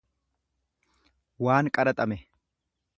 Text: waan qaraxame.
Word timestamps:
waan 1.47 1.71
qaraxame. 1.77 2.17